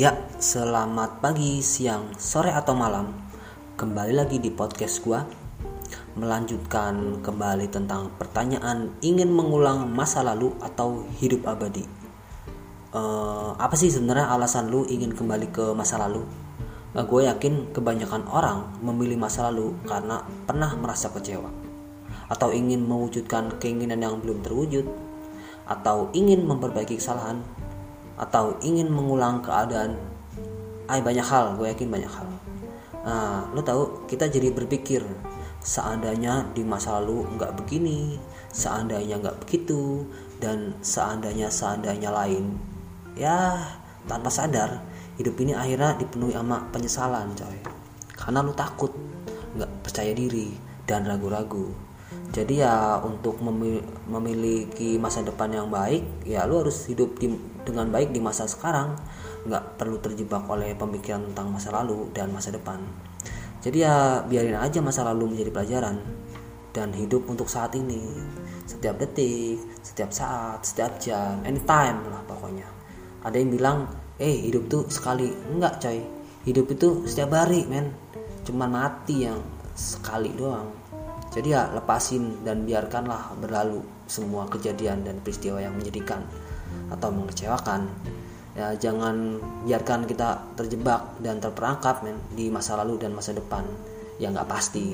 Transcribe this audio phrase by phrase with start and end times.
[0.00, 3.12] Ya, selamat pagi, siang, sore atau malam.
[3.76, 5.28] Kembali lagi di podcast gua.
[6.16, 11.84] Melanjutkan kembali tentang pertanyaan ingin mengulang masa lalu atau hidup abadi.
[12.96, 16.24] Uh, apa sih sebenarnya alasan lu ingin kembali ke masa lalu?
[16.96, 21.52] Uh, gue yakin kebanyakan orang memilih masa lalu karena pernah merasa kecewa
[22.32, 24.88] atau ingin mewujudkan keinginan yang belum terwujud
[25.68, 27.44] atau ingin memperbaiki kesalahan
[28.20, 29.96] atau ingin mengulang keadaan
[30.92, 32.28] ay banyak hal gue yakin banyak hal.
[33.00, 35.00] Nah lo tahu kita jadi berpikir
[35.64, 38.20] seandainya di masa lalu nggak begini
[38.52, 40.04] seandainya nggak begitu
[40.36, 42.56] dan seandainya seandainya lain
[43.16, 43.56] ya
[44.04, 44.84] tanpa sadar
[45.16, 47.58] hidup ini akhirnya dipenuhi sama penyesalan coy.
[48.12, 48.92] Karena lu takut
[49.56, 50.52] nggak percaya diri
[50.84, 51.89] dan ragu-ragu
[52.30, 53.42] jadi ya untuk
[54.06, 57.26] memiliki masa depan yang baik ya lu harus hidup di,
[57.66, 58.94] dengan baik di masa sekarang.
[59.50, 62.78] Nggak perlu terjebak oleh pemikiran tentang masa lalu dan masa depan.
[63.58, 65.96] Jadi ya biarin aja masa lalu menjadi pelajaran
[66.70, 67.98] dan hidup untuk saat ini.
[68.62, 72.68] Setiap detik setiap saat setiap jam anytime lah pokoknya.
[73.26, 73.90] Ada yang bilang
[74.22, 75.34] eh hidup tuh sekali.
[75.50, 75.98] Enggak coy.
[76.46, 77.90] Hidup itu setiap hari men.
[78.46, 79.42] Cuman mati yang
[79.74, 80.80] sekali doang
[81.30, 86.26] jadi ya lepasin dan biarkanlah berlalu semua kejadian dan peristiwa yang menyedihkan
[86.90, 87.86] atau mengecewakan.
[88.58, 93.62] Ya jangan biarkan kita terjebak dan terperangkap men di masa lalu dan masa depan
[94.18, 94.90] yang nggak pasti.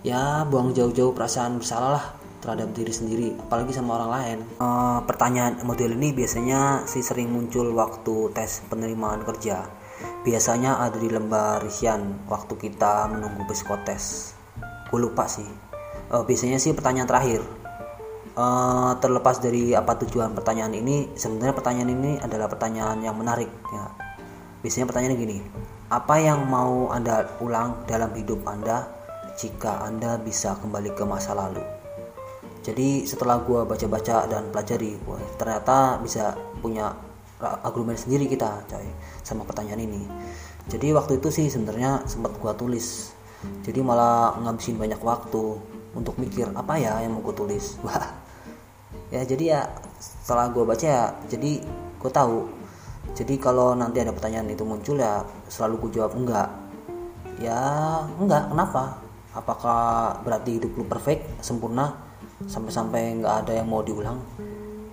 [0.00, 2.06] Ya buang jauh-jauh perasaan bersalah lah
[2.40, 4.38] terhadap diri sendiri apalagi sama orang lain.
[4.56, 9.68] Uh, pertanyaan model ini biasanya sih sering muncul waktu tes penerimaan kerja.
[10.24, 14.32] Biasanya ada di lembar isian waktu kita menunggu psikotes.
[14.88, 15.73] Gue lupa sih
[16.10, 17.40] uh, biasanya sih pertanyaan terakhir.
[18.34, 23.94] Uh, terlepas dari apa tujuan pertanyaan ini sebenarnya pertanyaan ini adalah pertanyaan yang menarik ya.
[24.58, 25.38] Biasanya pertanyaannya gini
[25.94, 28.90] apa yang mau anda ulang dalam hidup anda
[29.38, 31.62] jika anda bisa kembali ke masa lalu?
[32.64, 36.90] Jadi setelah gue baca-baca dan pelajari wah, ternyata bisa punya
[37.38, 38.88] argumen sendiri kita coy
[39.20, 40.02] sama pertanyaan ini.
[40.66, 43.12] Jadi waktu itu sih sebenarnya sempat gue tulis.
[43.62, 45.60] Jadi malah ngabisin banyak waktu
[45.94, 47.78] untuk mikir apa ya yang mau gue tulis?
[47.86, 48.22] Wah.
[49.14, 49.60] Ya jadi ya
[49.98, 51.62] setelah gue baca ya jadi
[51.98, 52.50] gue tahu.
[53.14, 56.48] Jadi kalau nanti ada pertanyaan itu muncul ya selalu gue jawab enggak.
[57.38, 57.58] Ya
[58.18, 58.50] enggak.
[58.50, 58.98] Kenapa?
[59.34, 59.82] Apakah
[60.22, 61.94] berarti hidup lu perfect sempurna
[62.46, 64.18] sampai-sampai nggak ada yang mau diulang?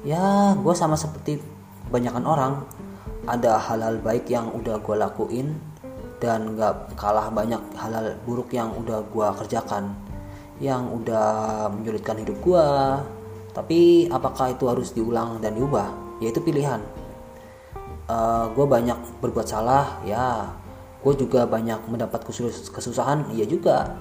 [0.01, 1.41] Ya gue sama seperti
[1.89, 2.53] kebanyakan orang.
[3.21, 5.53] Ada hal-hal baik yang udah gue lakuin
[6.21, 9.97] dan nggak kalah banyak hal-hal buruk yang udah gue kerjakan
[10.61, 12.67] yang udah menyulitkan hidup gue
[13.51, 15.91] tapi apakah itu harus diulang dan diubah?
[16.23, 16.79] Ya itu pilihan.
[18.07, 20.55] Uh, eh, gue banyak berbuat salah ya.
[21.03, 22.23] Gue juga banyak mendapat
[22.71, 23.91] kesusahan iya juga.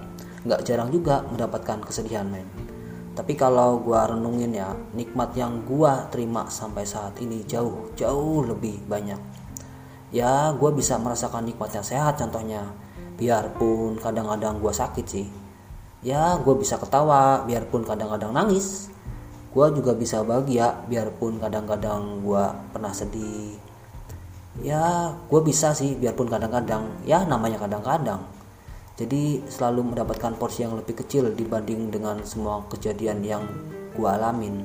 [0.47, 2.47] Nggak jarang juga mendapatkan kesedihan men.
[3.11, 8.87] Tapi kalau gue renungin ya nikmat yang gue terima sampai saat ini jauh jauh lebih
[8.87, 9.19] banyak.
[10.15, 12.71] Ya gue bisa merasakan nikmat yang sehat contohnya.
[13.19, 15.50] Biarpun kadang-kadang gue sakit sih
[16.01, 18.89] ya gue bisa ketawa biarpun kadang-kadang nangis.
[19.51, 23.59] Gue juga bisa bahagia biarpun kadang-kadang gue pernah sedih.
[24.65, 26.89] Ya gue bisa sih biarpun kadang-kadang.
[27.05, 28.25] Ya namanya kadang-kadang.
[29.01, 33.45] Jadi selalu mendapatkan porsi yang lebih kecil dibanding dengan semua kejadian yang
[33.97, 34.61] gue alamin.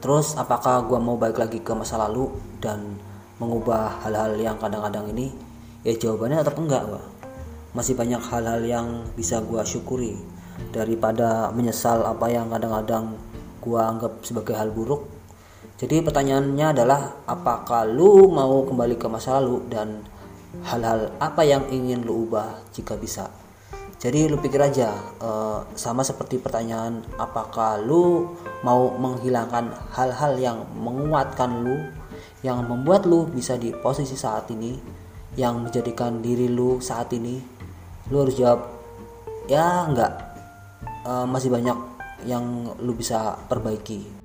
[0.00, 2.98] Terus apakah gue mau balik lagi ke masa lalu dan
[3.38, 5.30] mengubah hal-hal yang kadang-kadang ini?
[5.84, 7.02] Ya jawabannya tetap enggak gue
[7.74, 8.86] masih banyak hal-hal yang
[9.18, 10.14] bisa gue syukuri
[10.70, 13.18] daripada menyesal apa yang kadang-kadang
[13.58, 15.10] gue anggap sebagai hal buruk.
[15.74, 20.06] Jadi pertanyaannya adalah apakah lu mau kembali ke masa lalu dan
[20.62, 23.26] hal-hal apa yang ingin lu ubah jika bisa?
[23.98, 31.64] Jadi lu pikir aja uh, sama seperti pertanyaan apakah lu mau menghilangkan hal-hal yang menguatkan
[31.64, 31.74] lu
[32.44, 34.76] yang membuat lu bisa di posisi saat ini
[35.34, 37.53] yang menjadikan diri lu saat ini
[38.12, 38.60] lu harus jawab
[39.48, 40.12] ya enggak
[41.04, 41.76] uh, masih banyak
[42.24, 44.23] yang lu bisa perbaiki